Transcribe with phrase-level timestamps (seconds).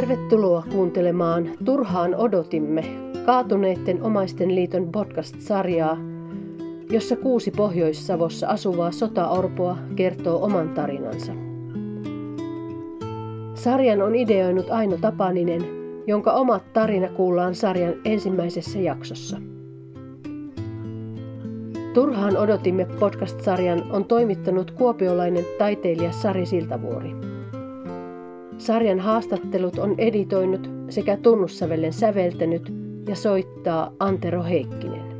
[0.00, 2.84] Tervetuloa kuuntelemaan Turhaan odotimme
[3.26, 5.96] kaatuneiden omaisten liiton podcast-sarjaa,
[6.90, 11.32] jossa kuusi Pohjois-Savossa asuvaa sotaorpoa kertoo oman tarinansa.
[13.54, 15.62] Sarjan on ideoinut Aino Tapaninen,
[16.06, 19.36] jonka omat tarina kuullaan sarjan ensimmäisessä jaksossa.
[21.94, 27.29] Turhaan odotimme podcast-sarjan on toimittanut kuopiolainen taiteilija Sari Siltavuori.
[28.60, 32.72] Sarjan haastattelut on editoinut sekä tunnussävellen säveltänyt
[33.08, 35.10] ja soittaa Antero Heikkinen.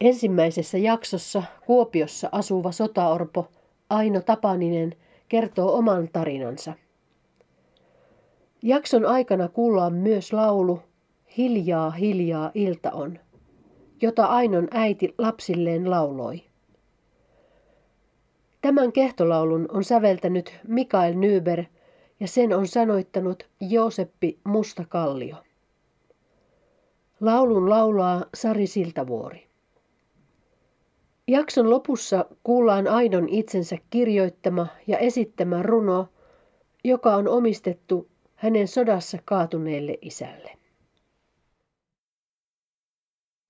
[0.00, 3.48] Ensimmäisessä jaksossa Kuopiossa asuva sotaorpo
[3.90, 4.94] Aino Tapaninen
[5.28, 6.72] kertoo oman tarinansa.
[8.62, 10.80] Jakson aikana kuullaan myös laulu
[11.36, 13.18] Hiljaa, hiljaa ilta on,
[14.02, 16.53] jota Ainon äiti lapsilleen lauloi.
[18.64, 21.64] Tämän kehtolaulun on säveltänyt Mikael Nyber
[22.20, 25.36] ja sen on sanoittanut Jooseppi Mustakallio.
[27.20, 29.46] Laulun laulaa Sari Siltavuori.
[31.28, 36.08] Jakson lopussa kuullaan Aidon itsensä kirjoittama ja esittämä runo,
[36.84, 40.50] joka on omistettu hänen sodassa kaatuneelle isälle.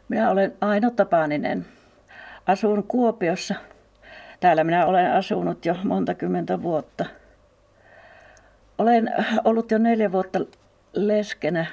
[0.08, 1.66] Minä olen Aino Tapaninen.
[2.46, 3.54] Asun Kuopiossa.
[4.44, 7.04] Täällä minä olen asunut jo monta kymmentä vuotta.
[8.78, 9.14] Olen
[9.44, 10.40] ollut jo neljä vuotta
[10.92, 11.66] leskenä.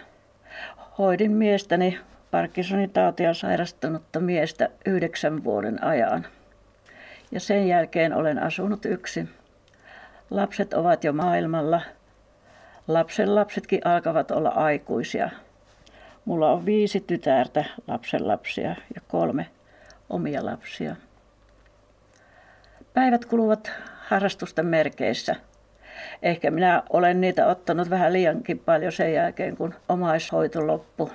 [0.98, 2.00] Hoidin miestäni
[2.32, 6.26] Parkinsonin tautia sairastunutta miestä yhdeksän vuoden ajan.
[7.32, 9.30] Ja sen jälkeen olen asunut yksin.
[10.30, 11.82] Lapset ovat jo maailmalla.
[12.88, 15.30] Lapsen lapsetkin alkavat olla aikuisia.
[16.26, 19.48] Mulla on viisi tytärtä, lapsenlapsia ja kolme
[20.10, 20.96] omia lapsia.
[22.94, 25.36] Päivät kuluvat harrastusten merkeissä.
[26.22, 31.10] Ehkä minä olen niitä ottanut vähän liiankin paljon sen jälkeen, kun omaishoito loppui.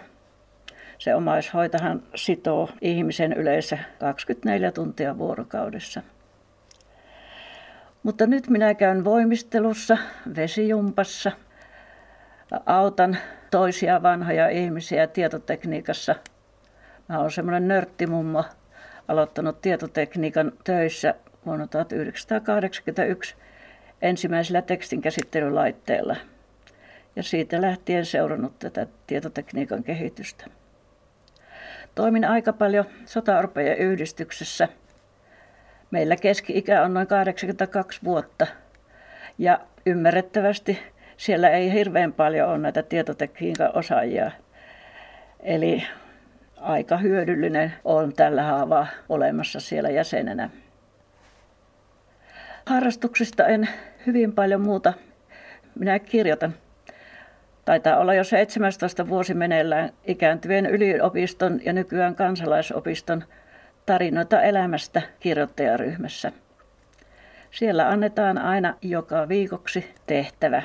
[0.98, 6.02] Se omaishoitahan sitoo ihmisen yleensä 24 tuntia vuorokaudessa.
[8.02, 9.98] Mutta nyt minä käyn voimistelussa,
[10.36, 11.32] vesijumpassa,
[12.66, 13.16] autan
[13.50, 16.14] toisia vanhoja ihmisiä tietotekniikassa.
[17.08, 18.44] Mä olen semmoinen nörttimummo,
[19.08, 21.14] aloittanut tietotekniikan töissä
[21.46, 23.36] vuonna 1981
[24.02, 26.16] ensimmäisellä tekstinkäsittelylaitteella
[27.16, 30.46] ja siitä lähtien seurannut tätä tietotekniikan kehitystä.
[31.94, 34.68] Toimin aika paljon sotaorpejen yhdistyksessä.
[35.90, 38.46] Meillä keski-ikä on noin 82 vuotta
[39.38, 40.78] ja ymmärrettävästi
[41.16, 44.30] siellä ei hirveän paljon ole näitä tietotekniikan osaajia.
[45.40, 45.82] Eli
[46.56, 50.50] aika hyödyllinen on tällä haavaa olemassa siellä jäsenenä.
[52.66, 53.68] Harrastuksista en
[54.06, 54.92] hyvin paljon muuta.
[55.78, 56.54] Minä kirjoitan.
[57.64, 63.24] Taitaa olla jo 17 vuosi meneillään ikääntyvien yliopiston ja nykyään kansalaisopiston
[63.86, 66.32] tarinoita elämästä kirjoittajaryhmässä.
[67.50, 70.62] Siellä annetaan aina joka viikoksi tehtävä.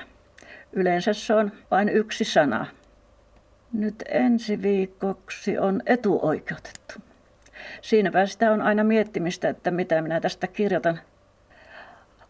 [0.73, 2.65] Yleensä se on vain yksi sana.
[3.73, 6.93] Nyt ensi viikoksi on etuoikeutettu.
[7.81, 10.99] Siinäpä sitä on aina miettimistä, että mitä minä tästä kirjoitan.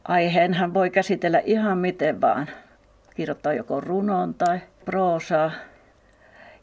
[0.04, 2.48] Aiheenhan voi käsitellä ihan miten vaan.
[3.16, 5.52] Kirjoittaa joko runoon tai proosaa.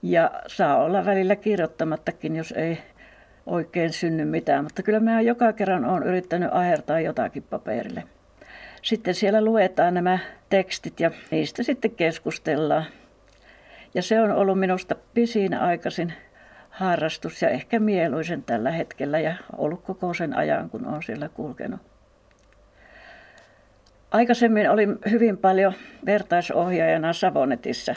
[0.03, 2.79] Ja saa olla välillä kirjoittamattakin, jos ei
[3.47, 4.65] oikein synny mitään.
[4.65, 8.05] Mutta kyllä mä joka kerran olen yrittänyt ahertaa jotakin paperille.
[8.83, 10.19] Sitten siellä luetaan nämä
[10.49, 12.85] tekstit ja niistä sitten keskustellaan.
[13.95, 16.13] Ja se on ollut minusta pisin aikaisin
[16.71, 21.81] harrastus ja ehkä mieluisen tällä hetkellä ja ollut koko sen ajan, kun olen siellä kulkenut.
[24.11, 25.75] Aikaisemmin olin hyvin paljon
[26.07, 27.95] vertaisohjaajana Savonetissa.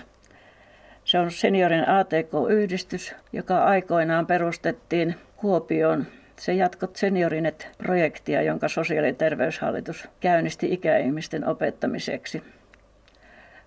[1.03, 6.05] Se on seniorin ATK-yhdistys, joka aikoinaan perustettiin Kuopioon
[6.35, 12.43] se jatkot Seniorinet-projektia, jonka sosiaali- ja terveyshallitus käynnisti ikäihmisten opettamiseksi.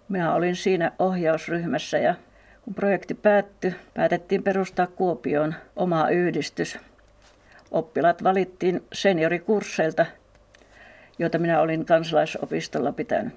[0.08, 2.14] Minä olin siinä ohjausryhmässä ja
[2.62, 6.79] kun projekti päättyi, päätettiin perustaa Kuopioon oma yhdistys.
[7.70, 10.06] Oppilaat valittiin seniorikursseilta,
[11.19, 13.35] joita minä olin kansalaisopistolla pitänyt.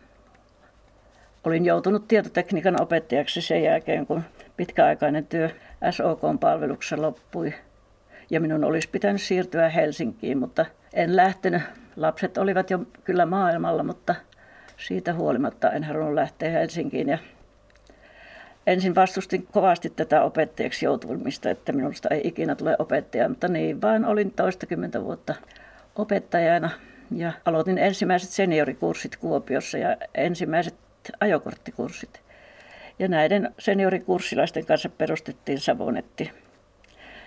[1.44, 4.24] Olin joutunut tietotekniikan opettajaksi sen jälkeen, kun
[4.58, 5.50] pitkäaikainen työ
[5.92, 7.54] SOK-palveluksessa loppui–
[8.30, 11.62] ja minun olisi pitänyt siirtyä Helsinkiin, mutta en lähtenyt.
[11.96, 14.16] Lapset olivat jo kyllä maailmalla, mutta
[14.78, 17.10] siitä huolimatta en halunnut lähteä Helsinkiin.
[17.10, 17.18] Ja
[18.68, 24.06] ensin vastustin kovasti tätä opettajaksi joutumista, että minusta ei ikinä tule opettaja, mutta niin vaan
[24.06, 25.36] olin toistakymmentä vuotta
[25.96, 26.70] opettajana
[27.12, 30.75] ja aloitin ensimmäiset seniorikurssit Kuopiossa ja ensimmäiset
[31.19, 32.21] ajokorttikurssit.
[33.00, 36.31] Ja näiden seniorikurssilaisten kanssa perustettiin Savonetti.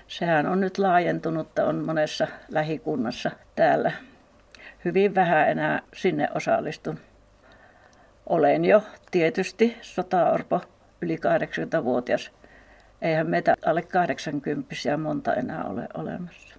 [0.08, 3.92] Sehän on nyt laajentunut, on monessa lähikunnassa täällä.
[4.84, 6.98] Hyvin vähän enää sinne osallistun.
[8.26, 10.60] Olen jo tietysti sotaorpo
[11.00, 12.30] yli 80-vuotias.
[13.02, 16.49] Eihän meitä alle 80 monta enää ole olemassa.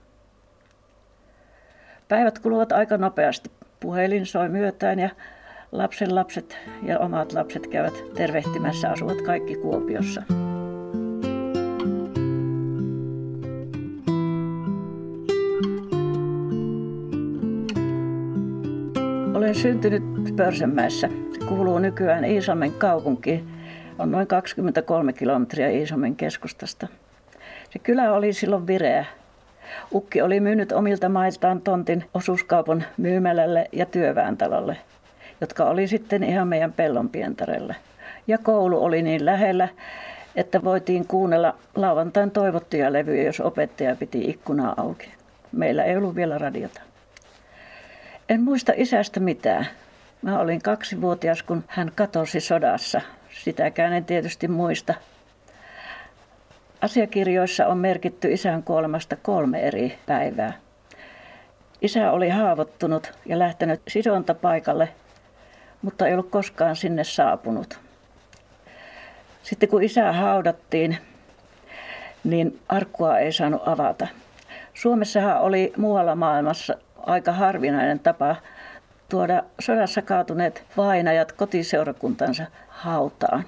[2.12, 3.52] Päivät kuluvat aika nopeasti.
[3.80, 5.10] Puhelin soi myötään ja
[5.72, 10.24] lapsen lapset ja omat lapset käyvät tervehtimässä, asuvat kaikki Kuopiossa.
[19.34, 20.04] Olen syntynyt
[20.36, 21.10] Pörsenmäessä.
[21.34, 23.48] Se kuuluu nykyään Iisalmen kaupunkiin.
[24.00, 26.88] On noin 23 kilometriä Iisalmen keskustasta.
[27.69, 29.06] Se kylä oli silloin vireä.
[29.94, 34.77] Ukki oli myynyt omilta mailtaan tontin osuuskaupan myymälälle ja työväentalolle,
[35.41, 37.75] jotka oli sitten ihan meidän pellonpientarelle.
[38.27, 39.68] Ja koulu oli niin lähellä,
[40.35, 45.12] että voitiin kuunnella lauantain toivottuja levyjä, jos opettaja piti ikkunaa auki.
[45.51, 46.81] Meillä ei ollut vielä radiota.
[48.29, 49.68] En muista isästä mitään.
[50.21, 53.01] Mä olin kaksivuotias, kun hän katosi sodassa.
[53.44, 54.94] Sitäkään en tietysti muista.
[56.81, 60.54] Asiakirjoissa on merkitty isän kuolemasta kolme eri päivää.
[61.81, 64.89] Isä oli haavoittunut ja lähtenyt sidontapaikalle,
[65.81, 67.80] mutta ei ollut koskaan sinne saapunut.
[69.44, 70.98] Sitten kun isä haudattiin,
[72.24, 74.07] niin arkkua ei saanut avata.
[74.74, 78.36] Suomessahan oli muualla maailmassa aika harvinainen tapa
[79.10, 83.45] tuoda sodassa kaatuneet vainajat kotiseurakuntansa hautaan.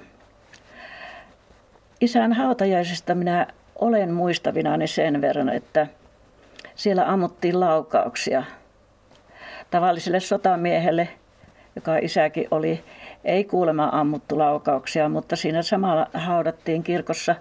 [2.04, 5.86] Isän hautajaisista minä olen muistavinani sen verran, että
[6.74, 8.44] siellä ammuttiin laukauksia.
[9.70, 11.08] Tavalliselle sotamiehelle,
[11.76, 12.84] joka isäkin oli,
[13.24, 17.34] ei kuulemma ammuttu laukauksia, mutta siinä samalla haudattiin kirkossa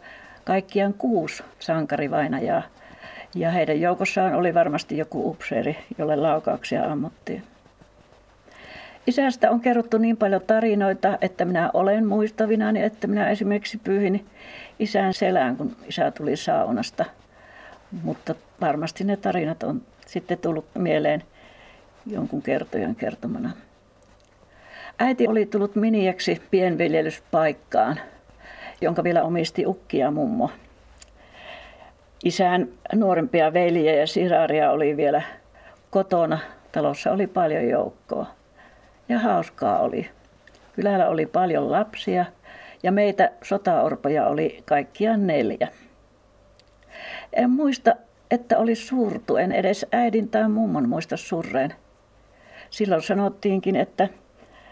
[0.44, 2.62] kaikkiaan kuusi sankarivainajaa.
[3.36, 7.44] Ja heidän joukossaan oli varmasti joku upseeri, jolle laukauksia ammuttiin.
[9.08, 14.26] Isästä on kerrottu niin paljon tarinoita, että minä olen muistavinani, että minä esimerkiksi pyyhin
[14.80, 17.06] isän selään, kun isä tuli saunasta.
[18.04, 21.24] Mutta varmasti ne tarinat on sitten tullut mieleen
[22.06, 23.52] jonkun kertojan kertomana.
[25.00, 28.00] Äiti oli tullut miniäksi pienviljelyspaikkaan,
[28.82, 30.52] jonka vielä omisti ukki ja mummo.
[32.24, 35.22] Isän nuorempia veljiä ja siraria oli vielä
[35.90, 36.40] kotona.
[36.72, 38.28] Talossa oli paljon joukkoa
[39.10, 40.10] ja hauskaa oli.
[40.74, 42.26] Kylällä oli paljon lapsia
[42.84, 45.68] ja meitä sotaorpoja oli kaikkiaan neljä.
[47.34, 47.96] En muista,
[48.32, 51.74] että oli surtu, en edes äidin tai mummon muista surreen.
[52.70, 54.10] Silloin sanottiinkin, että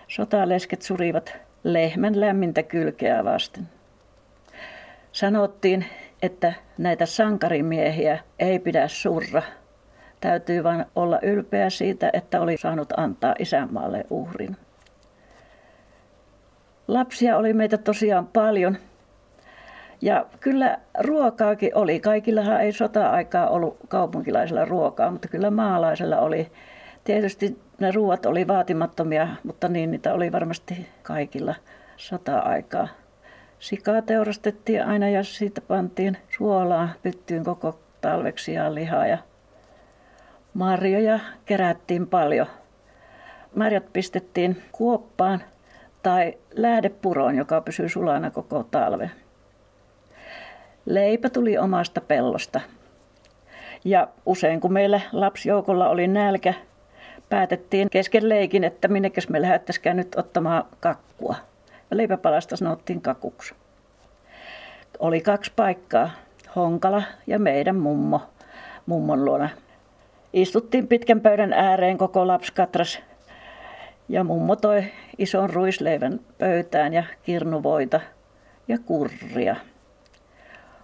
[0.07, 3.69] sotalesket surivat lehmän lämmintä kylkeä vasten.
[5.11, 5.85] Sanottiin,
[6.21, 9.41] että näitä sankarimiehiä ei pidä surra,
[10.21, 14.57] Täytyy vain olla ylpeä siitä, että oli saanut antaa isänmaalle uhrin.
[16.87, 18.77] Lapsia oli meitä tosiaan paljon.
[20.01, 21.99] Ja kyllä ruokaakin oli.
[21.99, 26.51] Kaikillahan ei sota-aikaa ollut kaupunkilaisilla ruokaa, mutta kyllä maalaisella oli.
[27.03, 31.55] Tietysti ne ruoat oli vaatimattomia, mutta niin niitä oli varmasti kaikilla
[31.97, 32.87] sota-aikaa.
[33.59, 39.17] Sikaa teurastettiin aina ja siitä pantiin suolaa pyttyyn koko talveksi ja lihaa ja
[40.53, 42.47] Marjoja kerättiin paljon.
[43.55, 45.43] Marjat pistettiin kuoppaan
[46.03, 49.11] tai lähdepuroon, joka pysyi sulana koko talven.
[50.85, 52.61] Leipä tuli omasta pellosta.
[53.85, 56.53] Ja usein kun meillä lapsijoukolla oli nälkä,
[57.29, 61.35] päätettiin kesken leikin, että minnekäs me lähdettäisikään nyt ottamaan kakkua.
[61.91, 63.55] Ja leipäpalasta sanottiin kakuksi.
[64.99, 66.09] Oli kaksi paikkaa,
[66.55, 68.21] Honkala ja meidän mummo,
[68.85, 69.49] mummon luona
[70.33, 72.99] Istuttiin pitkän pöydän ääreen koko lapskatras
[74.09, 74.83] ja mummo toi
[75.17, 77.99] ison ruisleivän pöytään ja kirnuvoita
[78.67, 79.55] ja kurria.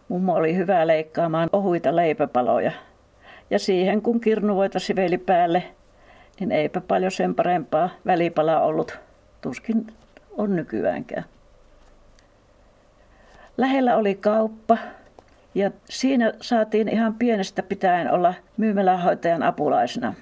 [0.07, 2.71] Mummo oli hyvä leikkaamaan ohuita leipäpaloja.
[3.49, 5.63] Ja siihen kun kirnuvoita siveli päälle,
[6.39, 8.99] niin eipä paljon sen parempaa välipalaa ollut.
[9.41, 9.87] Tuskin
[10.37, 11.25] on nykyäänkään.
[13.57, 14.77] Lähellä oli kauppa,
[15.55, 20.13] ja siinä saatiin ihan pienestä pitäen olla myymälähoitajan apulaisena.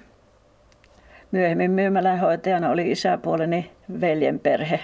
[1.31, 4.79] Myöhemmin myymälähoitajana oli isäpuoleni veljen perhe.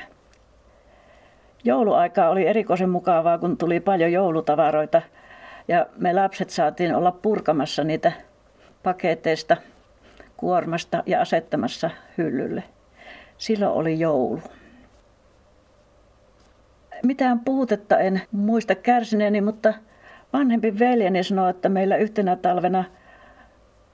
[1.63, 5.01] Jouluaika oli erikoisen mukavaa, kun tuli paljon joulutavaroita
[5.67, 8.11] ja me lapset saatiin olla purkamassa niitä
[8.83, 9.57] paketeista
[10.37, 12.63] kuormasta ja asettamassa hyllylle.
[13.37, 14.41] Silloin oli joulu.
[17.03, 19.73] Mitään puutetta en muista kärsineeni, mutta
[20.33, 22.83] vanhempi veljeni sanoi, että meillä yhtenä talvena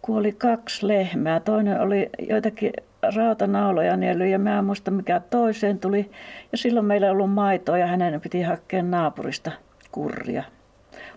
[0.01, 1.39] kuoli kaksi lehmää.
[1.39, 2.73] Toinen oli joitakin
[3.15, 6.11] rautanauloja niellyt ja mä en muista mikä toiseen tuli.
[6.51, 9.51] Ja silloin meillä ei ollut maitoa ja hänen piti hakea naapurista
[9.91, 10.43] kurria.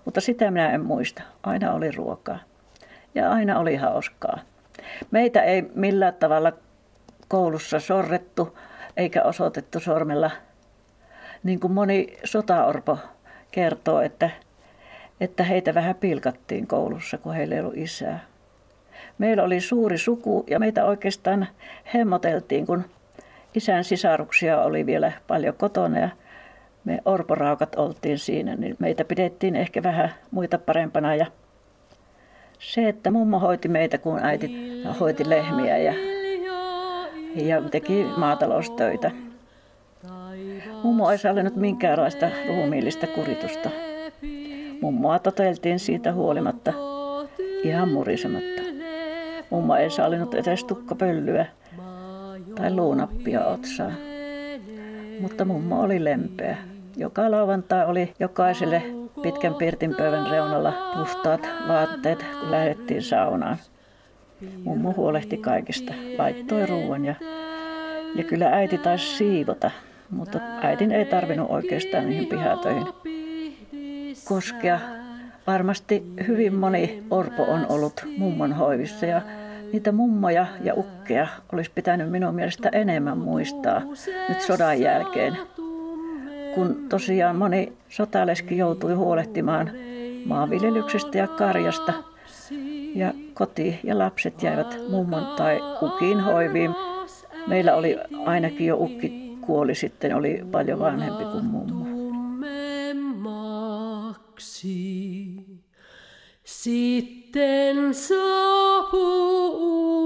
[0.05, 1.23] Mutta sitä minä en muista.
[1.43, 2.39] Aina oli ruokaa.
[3.15, 4.39] Ja aina oli hauskaa.
[5.11, 6.53] Meitä ei millään tavalla
[7.29, 8.59] koulussa sorrettu
[8.97, 10.31] eikä osoitettu sormella.
[11.43, 12.99] Niin kuin moni sotaorpo
[13.51, 14.31] kertoo, että,
[15.21, 18.21] että heitä vähän pilkattiin koulussa, kun heillä ei ollut isää.
[19.19, 21.47] Meillä oli suuri suku ja meitä oikeastaan
[21.95, 22.85] hemmoteltiin, kun
[23.55, 26.09] isän sisaruksia oli vielä paljon kotona ja
[26.85, 31.27] me orporaukat oltiin siinä, niin meitä pidettiin ehkä vähän muita parempana ja
[32.59, 35.95] se, että mummo hoiti meitä, kun äiti hoiti lehmiä ja,
[37.35, 39.11] ja teki maataloustöitä.
[40.83, 43.71] Mummo ei sallinut minkäänlaista ruumiillista kuritusta.
[44.81, 46.73] Mummoa toteltiin siitä huolimatta
[47.65, 48.63] ihan murisematta.
[49.51, 51.47] Mummo ei sallinut edes tukkapöllyä
[52.55, 53.91] tai luunappia otsaa.
[55.21, 56.57] Mutta mummo oli lempeä.
[56.97, 58.83] Joka lauantai oli jokaiselle
[59.23, 63.57] pitkän pirtinpöydän reunalla puhtaat vaatteet, kun lähdettiin saunaan.
[64.65, 67.15] Mummo huolehti kaikista, laittoi ruoan ja,
[68.15, 69.71] ja kyllä äiti taisi siivota,
[70.11, 72.87] mutta äitin ei tarvinnut oikeastaan niihin pihatöihin
[74.31, 74.81] koskea.
[75.47, 79.23] Varmasti hyvin moni orpo on ollut mummon hoivissa ja
[79.73, 83.83] niitä mummoja ja ukkeja olisi pitänyt minun mielestä enemmän muistaa
[84.29, 85.37] nyt sodan jälkeen
[86.55, 89.71] kun tosiaan moni sotaleski joutui huolehtimaan
[90.27, 91.93] maanviljelyksestä ja karjasta.
[92.95, 96.71] Ja koti ja lapset jäivät mummon tai ukin hoiviin.
[97.47, 101.80] Meillä oli ainakin jo ukki kuoli sitten, oli paljon vanhempi kuin mummo.
[106.45, 109.51] Sitten saapuu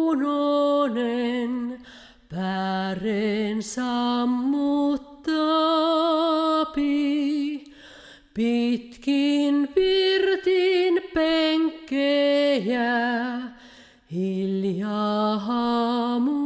[0.09, 1.81] unonen,
[2.29, 5.05] päären sammuttaa
[8.35, 12.91] pitkin pirtin penkkejä,
[14.13, 16.45] hiljaa haamuapi.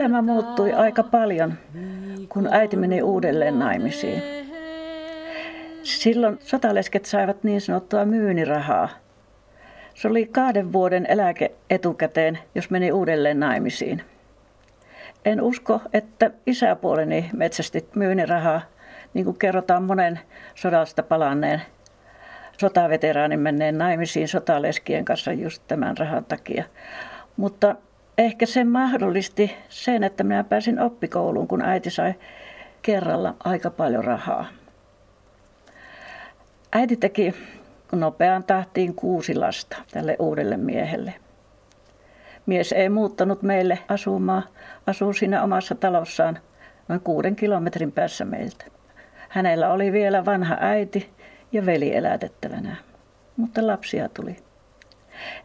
[0.00, 1.54] Elämä muuttui aika paljon,
[2.28, 4.22] kun äiti meni uudelleen naimisiin.
[5.82, 8.88] Silloin sotalesket saivat niin sanottua myynirahaa.
[9.94, 14.02] Se oli kahden vuoden eläke etukäteen, jos meni uudelleen naimisiin.
[15.24, 18.60] En usko, että isäpuoleni metsästi myynirahaa,
[19.14, 20.20] niin kuin kerrotaan monen
[20.54, 21.62] sodasta palanneen
[22.60, 26.64] sotaveteraanin menneen naimisiin sotaleskien kanssa just tämän rahan takia.
[27.36, 27.76] Mutta
[28.18, 32.14] ehkä se mahdollisti sen, että minä pääsin oppikouluun, kun äiti sai
[32.82, 34.46] kerralla aika paljon rahaa.
[36.72, 37.34] Äiti teki
[37.92, 41.14] nopeaan tahtiin kuusi lasta tälle uudelle miehelle.
[42.46, 44.42] Mies ei muuttanut meille asumaan,
[44.86, 46.38] asuu siinä omassa talossaan
[46.88, 48.64] noin kuuden kilometrin päässä meiltä.
[49.28, 51.10] Hänellä oli vielä vanha äiti
[51.52, 52.76] ja veli elätettävänä,
[53.36, 54.36] mutta lapsia tuli.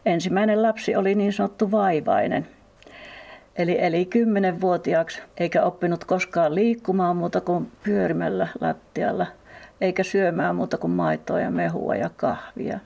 [0.06, 2.48] Ensimmäinen lapsi oli niin sanottu vaivainen,
[3.58, 9.26] eli eli kymmenenvuotiaaksi eikä oppinut koskaan liikkumaan muuta kuin pyörimällä lattialla–
[9.80, 12.78] eikä syömään muuta kuin maitoa ja mehua ja kahvia.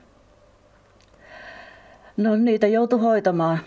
[2.17, 3.59] No niitä joutui hoitamaan.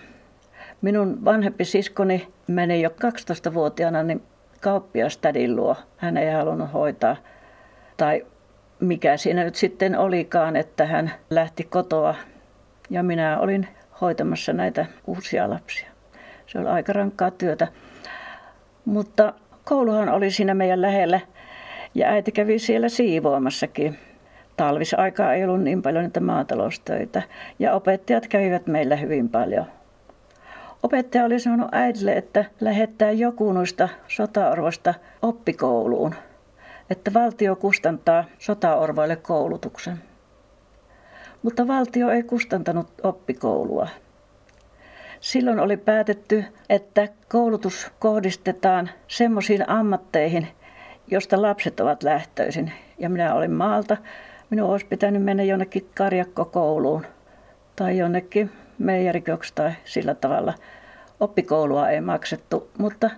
[0.82, 4.23] Minun vanhempi siskoni meni jo 12-vuotiaana niin
[4.61, 5.76] kauppiastädin luo.
[5.96, 7.16] Hän ei halunnut hoitaa.
[7.96, 8.26] Tai
[8.80, 12.14] mikä siinä nyt sitten olikaan, että hän lähti kotoa
[12.90, 13.68] ja minä olin
[14.00, 15.94] hoitamassa näitä uusia lapsia.
[16.47, 17.69] Se oli aika rankkaa työtä.
[18.85, 19.35] Mutta
[19.65, 21.21] kouluhan oli siinä meidän lähellä
[21.95, 23.99] ja äiti kävi siellä siivoamassakin.
[24.57, 27.23] Talvisaikaa ei ollut niin paljon niitä maataloustöitä
[27.59, 29.67] ja opettajat kävivät meillä hyvin paljon.
[30.83, 36.15] Opettaja oli sanonut äidille, että lähettää joku noista sotaorvoista oppikouluun,
[36.91, 39.99] että valtio kustantaa sotaorvoille koulutuksen.
[41.43, 43.89] Mutta valtio ei kustantanut oppikoulua.
[45.25, 50.49] Silloin oli päätetty, että koulutus kohdistetaan semmoisiin ammatteihin,
[51.11, 52.73] josta lapset ovat lähtöisin.
[52.99, 53.97] Ja minä olin maalta.
[54.50, 57.07] Minun olisi pitänyt mennä jonnekin karjakkokouluun
[57.76, 60.54] tai jonnekin meijeriköksi tai sillä tavalla.
[61.21, 63.11] Oppikoulua ei maksettu, mutta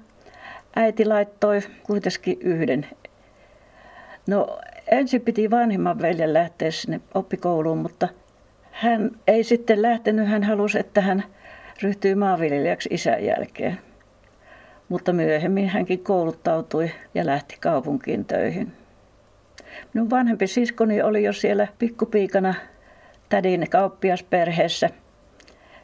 [0.76, 2.86] äiti laittoi kuitenkin yhden.
[4.26, 4.58] No
[4.90, 8.08] ensin piti vanhimman veljen lähteä sinne oppikouluun, mutta
[8.70, 10.28] hän ei sitten lähtenyt.
[10.28, 11.24] Hän halusi, että hän
[11.82, 13.78] ryhtyy maanviljelijäksi isän jälkeen.
[14.88, 18.72] Mutta myöhemmin hänkin kouluttautui ja lähti kaupunkiin töihin.
[19.94, 22.54] Minun vanhempi siskoni oli jo siellä pikkupiikana
[23.28, 24.90] tädin kauppiasperheessä.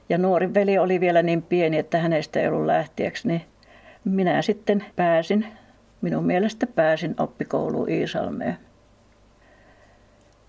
[0.08, 3.42] Ja nuori veli oli vielä niin pieni, että hänestä ei ollut lähtiäksi, niin
[4.04, 5.46] minä sitten pääsin,
[6.00, 8.58] minun mielestä pääsin oppikouluun Iisalmeen.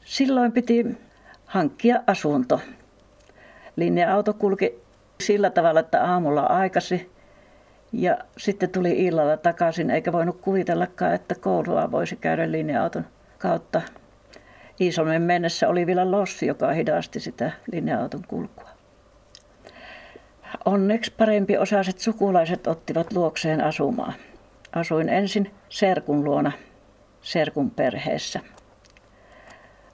[0.05, 0.85] Silloin piti
[1.45, 2.61] hankkia asunto.
[3.75, 4.83] Linja-auto kulki
[5.25, 7.11] sillä tavalla, että aamulla aikasi
[7.91, 13.05] ja sitten tuli illalla takaisin, eikä voinut kuvitellakaan, että koulua voisi käydä linja-auton
[13.37, 13.81] kautta.
[14.81, 18.69] Iisalmen mennessä oli vielä lossi, joka hidasti sitä linja-auton kulkua.
[20.65, 24.13] Onneksi parempi osaiset sukulaiset ottivat luokseen asumaan.
[24.75, 26.51] Asuin ensin Serkun luona,
[27.21, 28.39] Serkun perheessä.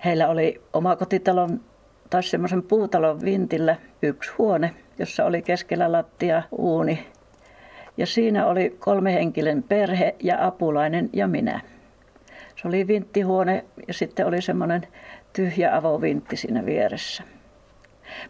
[0.05, 1.61] Heillä oli omakotitalon
[2.09, 7.07] tai semmoisen puutalon vintillä yksi huone, jossa oli keskellä lattia uuni.
[7.97, 11.61] Ja siinä oli kolme henkilön perhe ja apulainen ja minä.
[12.55, 14.87] Se oli vinttihuone ja sitten oli semmoinen
[15.33, 17.23] tyhjä avovintti siinä vieressä.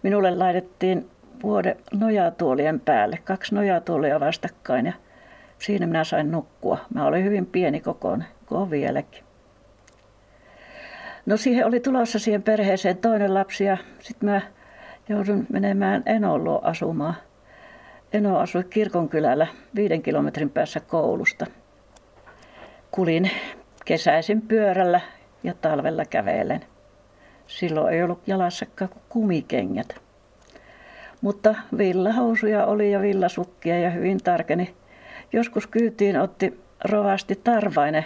[0.04, 1.10] Minulle laitettiin
[1.44, 4.94] vuode nojatuolien päälle, kaksi nojatuolia vastakkain ja
[5.60, 6.78] siinä minä sain nukkua.
[6.94, 9.24] Mä olin hyvin pieni kokoinen, kuin vieläkin.
[11.26, 14.42] No siihen oli tulossa siihen perheeseen toinen lapsi ja sitten mä
[15.10, 17.16] joudun menemään Enon luo asumaan.
[18.14, 21.46] Eno asui kirkonkylällä viiden kilometrin päässä koulusta.
[22.92, 23.32] Kulin
[23.86, 25.02] kesäisin pyörällä
[25.44, 26.62] ja talvella kävelen.
[27.48, 29.96] Silloin ei ollut jalassakaan kumikengät.
[31.22, 34.76] Mutta villahousuja oli ja villasukkia ja hyvin tarkeni.
[35.34, 38.06] Joskus kyytiin otti rovasti Tarvainen.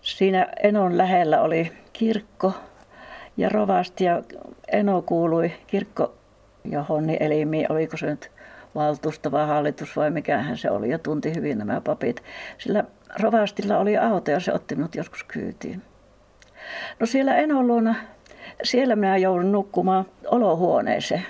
[0.00, 2.52] Siinä Enon lähellä oli kirkko
[3.36, 4.22] ja rovasti ja
[4.72, 6.14] Eno kuului kirkko
[6.64, 8.30] johon elimiin, oliko se nyt
[8.74, 12.22] valtuusto vai hallitus vai mikähän se oli ja tunti hyvin nämä papit.
[12.58, 12.84] Sillä
[13.20, 15.82] rovastilla oli auto ja se otti minut joskus kyytiin.
[17.00, 17.94] No siellä Enon luona,
[18.62, 21.26] siellä minä joudun nukkumaan olohuoneeseen.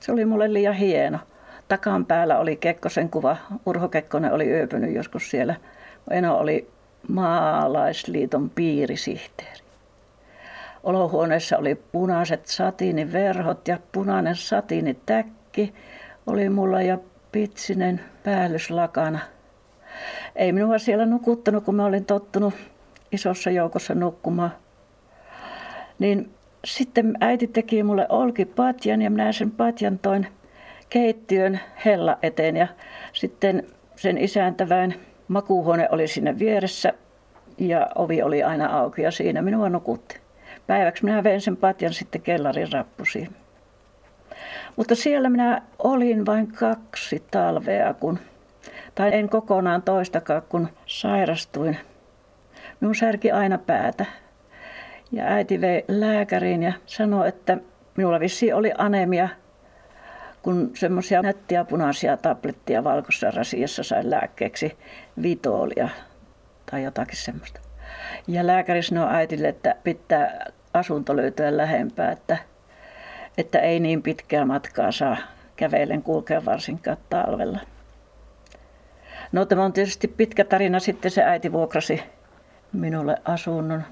[0.00, 1.18] Se oli mulle liian hieno.
[1.68, 3.36] Takan päällä oli Kekkosen kuva.
[3.66, 5.54] Urho Kekkonen oli yöpynyt joskus siellä.
[6.10, 6.70] Eno oli
[7.08, 9.65] maalaisliiton piirisihteeri.
[10.86, 15.74] Olohuoneessa oli punaiset satiiniverhot ja punainen satiinitäkki
[16.26, 16.98] oli mulla ja
[17.32, 19.18] pitsinen päällyslakana.
[20.36, 22.54] Ei minua siellä nukuttanut, kun mä olin tottunut
[23.12, 24.52] isossa joukossa nukkumaan.
[25.98, 26.30] Niin
[26.64, 30.26] sitten äiti teki mulle olkipatjan ja minä sen patjan toin
[30.88, 32.68] keittiön hella eteen ja
[33.12, 34.94] sitten sen isäntäväin
[35.28, 36.92] makuuhuone oli siinä vieressä
[37.58, 40.25] ja ovi oli aina auki ja siinä minua nukutti.
[40.66, 43.36] Päiväksi minä vein sen patjan sitten kellarin rappusiin.
[44.76, 48.18] Mutta siellä minä olin vain kaksi talvea, kun,
[48.94, 51.78] tai en kokonaan toistakaan, kun sairastuin.
[52.80, 54.06] Minun särki aina päätä.
[55.12, 57.58] Ja äiti vei lääkäriin ja sanoi, että
[57.96, 59.28] minulla vissi oli anemia,
[60.42, 64.78] kun semmoisia nättiä punaisia tablettia valkoisessa rasiassa sain lääkkeeksi
[65.22, 65.88] vitoolia
[66.70, 67.60] tai jotakin semmoista.
[68.28, 72.36] Ja lääkäri sanoi äitille, että pitää asunto löytyä lähempää, että,
[73.38, 75.16] että ei niin pitkää matkaa saa
[75.56, 77.58] kävellen kulkea varsinkaan talvella.
[79.32, 80.80] No tämä on tietysti pitkä tarina.
[80.80, 82.02] Sitten se äiti vuokrasi
[82.72, 83.82] minulle asunnon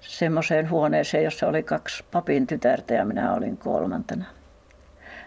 [0.00, 4.24] semmoiseen huoneeseen, jossa oli kaksi papin tytärtä ja minä olin kolmantena.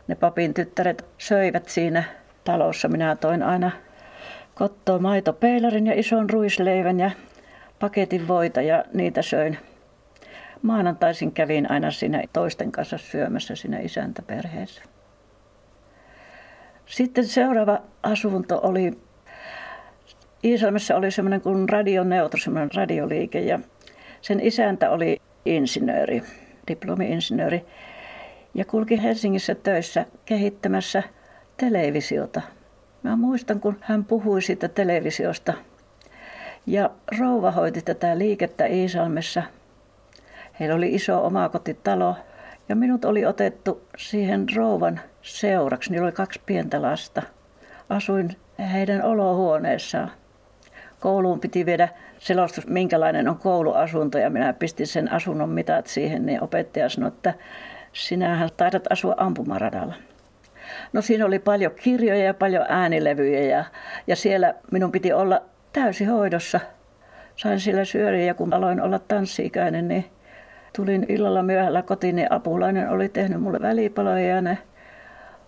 [0.07, 2.03] Ne papin tyttäret söivät siinä
[2.43, 2.87] talossa.
[2.87, 3.71] Minä toin aina
[4.55, 7.11] kottoa maitopeilarin ja ison ruisleivän ja
[7.79, 9.57] paketin voita ja niitä söin.
[10.61, 14.81] Maanantaisin kävin aina siinä toisten kanssa syömässä siinä isäntäperheessä.
[16.85, 18.99] Sitten seuraava asunto oli,
[20.43, 23.59] Iisalmessa oli semmoinen kuin radioneutro, semmoinen radioliike ja
[24.21, 26.23] sen isäntä oli insinööri,
[26.67, 27.65] diplomi-insinööri
[28.53, 31.03] ja kulki Helsingissä töissä kehittämässä
[31.57, 32.41] televisiota.
[33.03, 35.53] Mä muistan, kun hän puhui siitä televisiosta.
[36.65, 39.43] Ja rouva hoiti tätä liikettä Iisalmessa.
[40.59, 42.15] Heillä oli iso omakotitalo
[42.69, 45.91] ja minut oli otettu siihen rouvan seuraksi.
[45.91, 47.21] Niillä oli kaksi pientä lasta.
[47.89, 48.35] Asuin
[48.73, 50.11] heidän olohuoneessaan.
[50.99, 56.43] Kouluun piti viedä selostus, minkälainen on kouluasunto ja minä pistin sen asunnon mitat siihen, niin
[56.43, 57.33] opettaja sanoi, että
[57.93, 59.93] sinähän taidat asua ampumaradalla.
[60.93, 63.65] No siinä oli paljon kirjoja ja paljon äänilevyjä ja,
[64.07, 65.41] ja siellä minun piti olla
[65.73, 66.59] täysi hoidossa
[67.35, 70.05] sain siellä syöriä ja kun aloin olla tanssiikäinen, niin
[70.75, 74.57] tulin illalla myöhällä kotiin, niin apulainen oli tehnyt mulle välipaloja ja ne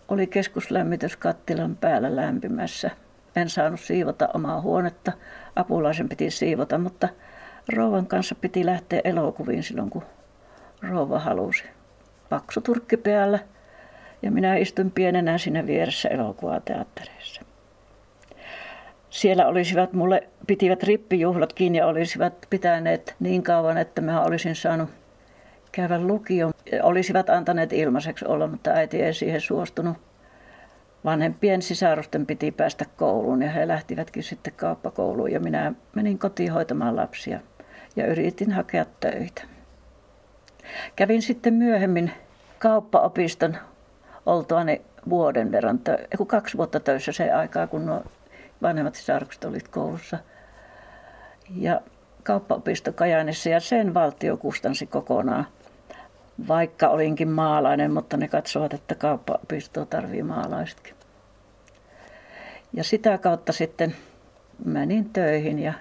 [0.08, 2.92] oli keskuslämmityskattilan päällä lämpimässä.
[3.36, 5.12] En saanut siivota omaa huonetta,
[5.56, 7.10] apulaisen piti siivota, mutta
[7.76, 10.04] rouvan kanssa piti lähteä elokuviin silloin, kun
[10.90, 11.64] rouva halusi.
[12.30, 13.40] Paksu turkki päällä
[14.22, 17.42] ja minä istun pienenä siinä vieressä elokuvateattereissa.
[19.10, 24.90] Siellä olisivat mulle, pitivät rippijuhlat kiinni ja olisivat pitäneet niin kauan, että mä olisin saanut
[25.72, 26.54] käydä lukion.
[26.84, 29.98] Olisivat antaneet ilmaiseksi olla, mutta äiti ei siihen suostunut.
[31.06, 36.96] Vanhempien sisarusten piti päästä kouluun ja he lähtivätkin sitten kauppakouluun ja minä menin kotiin hoitamaan
[36.96, 37.40] lapsia
[37.96, 39.44] ja yritin hakea töitä.
[40.96, 42.12] Kävin sitten myöhemmin
[42.60, 43.58] kauppaopiston
[44.26, 48.04] oltuani vuoden verran, tö- kaksi vuotta töissä se aikaa, kun nuo
[48.62, 50.18] vanhemmat sisarukset olivat koulussa.
[51.56, 51.82] Ja
[52.24, 55.48] kauppaopisto Kajaanissa ja sen valtio kustansi kokonaan.
[56.48, 60.96] Vaikka olinkin maalainen, mutta ne katsovat, että kauppaopistoa tarvii maalaisetkin.
[62.74, 63.96] Ja sitä kautta sitten
[64.66, 65.74] menin töihin ja,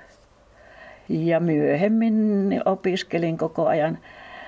[1.08, 3.98] ja myöhemmin opiskelin koko ajan.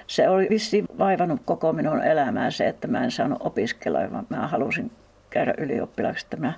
[0.06, 4.48] Se oli vissi vaivannut koko minun elämää se, että mä en saanut opiskella, vaan mä
[4.48, 4.90] halusin
[5.30, 6.26] käydä ylioppilaksi.
[6.36, 6.52] Mä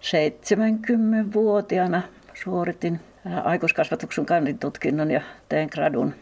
[0.00, 2.02] 70-vuotiaana
[2.34, 3.00] suoritin
[3.44, 6.14] aikuiskasvatuksen kandintutkinnon ja tein gradun.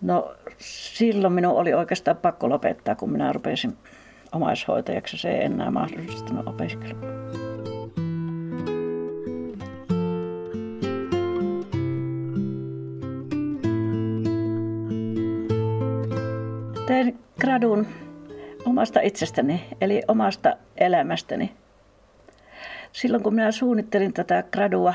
[0.00, 3.76] No silloin minun oli oikeastaan pakko lopettaa, kun minä rupesin
[4.32, 5.18] omaishoitajaksi.
[5.18, 6.98] Se ei enää mahdollistunut opiskella.
[16.86, 17.86] Tein gradun
[18.64, 21.52] omasta itsestäni, eli omasta elämästäni.
[22.92, 24.94] Silloin kun minä suunnittelin tätä gradua,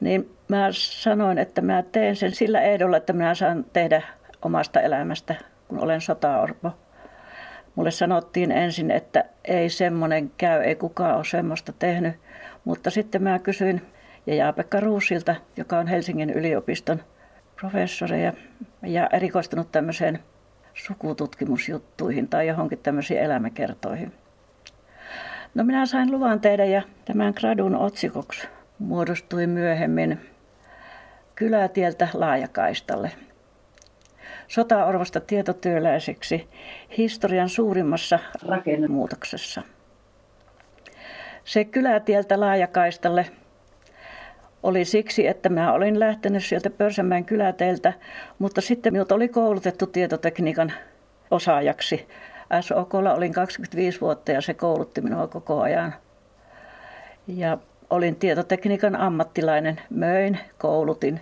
[0.00, 4.02] niin mä sanoin, että mä teen sen sillä ehdolla, että minä saan tehdä
[4.42, 5.34] omasta elämästä,
[5.68, 6.70] kun olen sotaorpo.
[7.74, 12.14] Mulle sanottiin ensin, että ei semmoinen käy, ei kukaan ole semmoista tehnyt.
[12.64, 13.82] Mutta sitten mä kysyin
[14.26, 17.02] Jaa-Pekka Ruusilta, joka on Helsingin yliopiston
[17.60, 18.32] professori ja,
[18.82, 20.18] ja erikoistunut tämmöiseen
[20.74, 24.12] sukututkimusjuttuihin tai johonkin tämmöisiin elämäkertoihin.
[25.54, 30.20] No minä sain luvan tehdä ja tämän gradun otsikoksi muodostui myöhemmin
[31.38, 33.10] kylätieltä laajakaistalle.
[34.48, 36.48] Sotaorvosta tietotyöläiseksi
[36.98, 39.62] historian suurimmassa rakennemuutoksessa.
[41.44, 43.26] Se kylätieltä laajakaistalle
[44.62, 47.92] oli siksi, että mä olin lähtenyt sieltä Pörsämään kyläteiltä,
[48.38, 50.72] mutta sitten minut oli koulutettu tietotekniikan
[51.30, 52.08] osaajaksi.
[52.60, 55.94] SOKlla olin 25 vuotta ja se koulutti minua koko ajan.
[57.26, 57.58] Ja
[57.90, 61.20] olin tietotekniikan ammattilainen, möin, koulutin,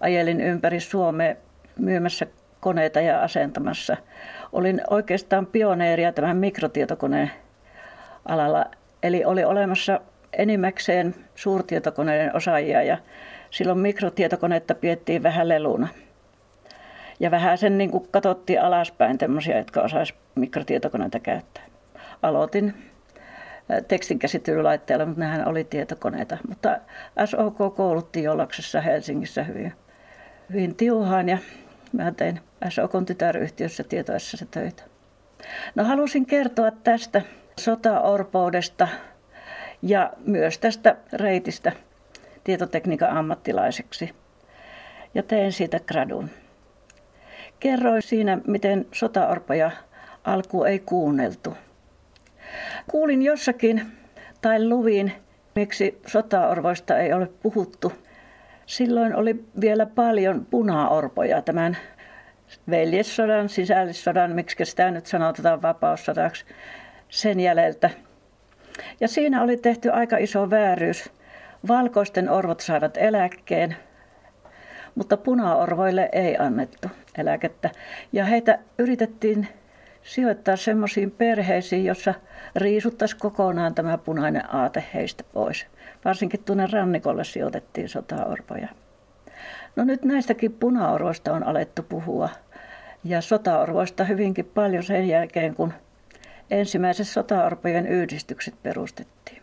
[0.00, 1.34] ajelin ympäri Suomea
[1.78, 2.26] myymässä
[2.60, 3.96] koneita ja asentamassa.
[4.52, 7.30] Olin oikeastaan pioneeria tämän mikrotietokoneen
[8.28, 8.64] alalla,
[9.02, 10.00] eli oli olemassa
[10.32, 12.98] enimmäkseen suurtietokoneiden osaajia ja
[13.50, 15.88] silloin mikrotietokoneetta piettiin vähän leluna.
[17.20, 21.64] Ja vähän sen niin katsottiin alaspäin tämmöisiä, jotka osaisivat mikrotietokoneita käyttää.
[22.22, 22.74] Aloitin
[23.88, 26.38] tekstinkäsittelylaitteella, mutta nehän oli tietokoneita.
[26.48, 26.78] Mutta
[27.24, 29.72] SOK koulutti Jollaksessa Helsingissä hyvin,
[30.52, 31.38] hyvin tiuhaan ja
[31.92, 34.82] mä tein SOKn tytäryhtiössä tietoissa töitä.
[35.74, 37.22] No halusin kertoa tästä
[37.60, 38.88] sotaorpoudesta
[39.82, 41.72] ja myös tästä reitistä
[42.44, 44.14] tietotekniikan ammattilaiseksi.
[45.14, 46.30] Ja tein siitä gradun.
[47.60, 49.70] Kerroin siinä, miten sotaorpoja
[50.24, 51.56] alku ei kuunneltu.
[52.90, 53.82] Kuulin jossakin
[54.42, 55.12] tai luvin,
[55.54, 57.92] miksi sotaorvoista ei ole puhuttu.
[58.66, 61.76] Silloin oli vielä paljon punaorpoja tämän
[62.70, 66.44] veljessodan, sisällissodan, miksi sitä nyt sanotaan vapaussodaksi,
[67.08, 67.90] sen jäljeltä.
[69.00, 71.10] Ja siinä oli tehty aika iso vääryys.
[71.68, 73.76] Valkoisten orvot saivat eläkkeen,
[74.94, 77.70] mutta punaorvoille ei annettu eläkettä.
[78.12, 79.48] Ja heitä yritettiin
[80.04, 82.14] sijoittaa semmoisiin perheisiin, jossa
[82.56, 85.66] riisuttaisiin kokonaan tämä punainen aate heistä pois.
[86.04, 88.68] Varsinkin tuonne rannikolle sijoitettiin sotaorpoja.
[89.76, 92.28] No nyt näistäkin punaorvoista on alettu puhua
[93.04, 95.72] ja sotaorvoista hyvinkin paljon sen jälkeen, kun
[96.50, 99.42] ensimmäiset sotaorpojen yhdistykset perustettiin.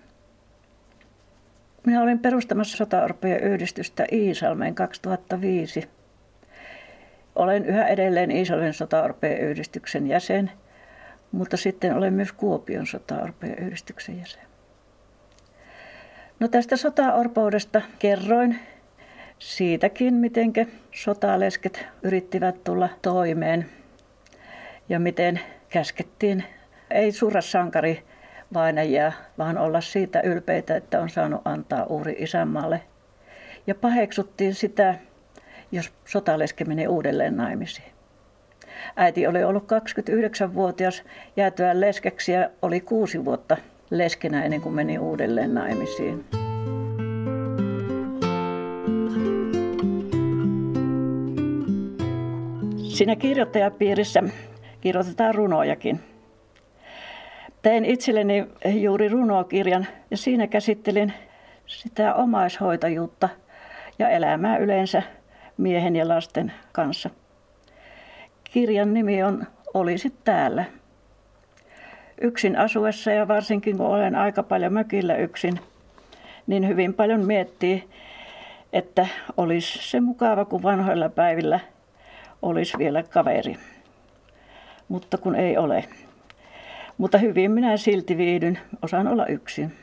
[1.85, 5.89] Minä olin perustamassa sotaorpojen yhdistystä Iisalmeen 2005
[7.35, 10.51] olen yhä edelleen Iisalmen sotaorpeen yhdistyksen jäsen,
[11.31, 14.41] mutta sitten olen myös Kuopion sotaorpeen yhdistyksen jäsen.
[16.39, 18.59] No tästä sotaorpoudesta kerroin
[19.39, 20.53] siitäkin, miten
[20.91, 23.65] sotalesket yrittivät tulla toimeen
[24.89, 25.39] ja miten
[25.69, 26.43] käskettiin
[26.91, 28.03] ei surra sankari
[28.53, 32.81] vainajia, vaan olla siitä ylpeitä, että on saanut antaa uhri isänmaalle.
[33.67, 34.95] Ja paheksuttiin sitä,
[35.71, 37.91] jos sotaleske meni uudelleen naimisiin.
[38.95, 41.03] Äiti oli ollut 29-vuotias
[41.37, 43.57] jäätyä leskeksi ja oli kuusi vuotta
[43.89, 46.25] leskenä ennen kuin meni uudelleen naimisiin.
[52.77, 54.23] Siinä kirjoittajapiirissä
[54.81, 55.99] kirjoitetaan runojakin.
[57.61, 61.13] Tein itselleni juuri runokirjan ja siinä käsittelin
[61.65, 63.29] sitä omaishoitajuutta
[63.99, 65.03] ja elämää yleensä
[65.57, 67.09] miehen ja lasten kanssa.
[68.43, 70.65] Kirjan nimi on Olisit täällä.
[72.21, 75.59] Yksin asuessa ja varsinkin kun olen aika paljon mökillä yksin,
[76.47, 77.89] niin hyvin paljon miettii,
[78.73, 81.59] että olisi se mukava, kun vanhoilla päivillä
[82.41, 83.55] olisi vielä kaveri.
[84.87, 85.85] Mutta kun ei ole.
[86.97, 89.73] Mutta hyvin minä silti viihdyn, osaan olla yksin.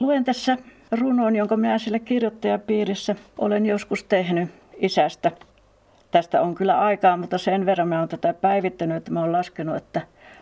[0.00, 0.56] Luen tässä
[0.92, 5.32] runon, jonka minä sillä kirjoittajapiirissä olen joskus tehnyt isästä.
[6.10, 9.76] Tästä on kyllä aikaa, mutta sen verran mä olen tätä päivittänyt, että mä olen laskenut,
[9.76, 10.00] että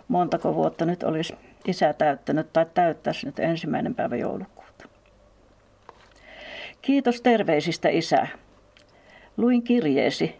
[0.08, 1.34] montako vuotta nyt olisi
[1.66, 4.88] isä täyttänyt tai täyttäisi nyt ensimmäinen päivä joulukuuta.
[6.82, 8.26] Kiitos terveisistä isä.
[9.36, 10.36] Luin kirjeesi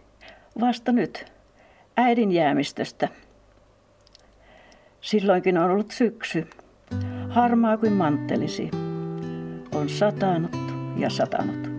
[0.59, 1.25] vasta nyt
[1.97, 3.07] äidin jäämistöstä.
[5.01, 6.47] Silloinkin on ollut syksy,
[7.29, 8.88] harmaa kuin manttelisi.
[9.75, 10.57] On satanut
[10.97, 11.69] ja satanut.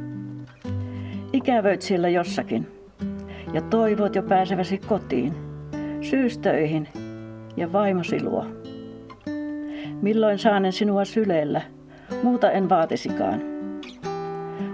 [1.33, 2.69] Ikävöit siellä jossakin
[3.53, 5.35] ja toivot jo pääseväsi kotiin,
[6.01, 6.89] syystöihin
[7.57, 8.47] ja vaimosi luo.
[10.03, 11.63] Milloin saanen sinua syleellä,
[12.23, 13.43] muuta en vaatisikaan.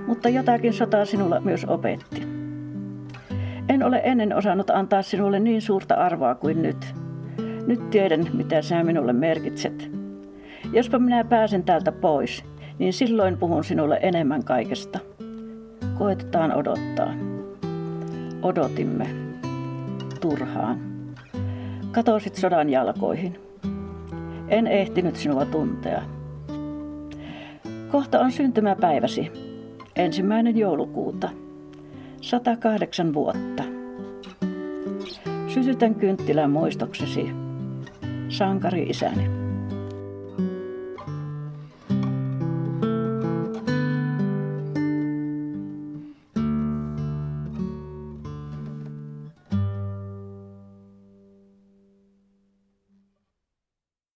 [0.06, 2.22] Mutta jotakin sotaa sinulla myös opetti.
[3.68, 6.94] En ole ennen osannut antaa sinulle niin suurta arvoa kuin nyt.
[7.66, 9.90] Nyt tiedän, mitä sä minulle merkitset.
[10.72, 12.44] Jospa minä pääsen täältä pois,
[12.78, 14.98] niin silloin puhun sinulle enemmän kaikesta.
[15.98, 17.14] Koetetaan odottaa.
[18.42, 19.06] Odotimme.
[20.20, 20.78] Turhaan.
[21.92, 23.40] Katosit sodan jalkoihin.
[24.48, 26.02] En ehtinyt sinua tuntea.
[27.90, 29.32] Kohta on syntymäpäiväsi.
[29.96, 31.30] Ensimmäinen joulukuuta.
[32.20, 33.62] 108 vuotta.
[35.48, 37.30] Sytytän kynttilän muistoksesi,
[38.28, 39.45] sankari isäni.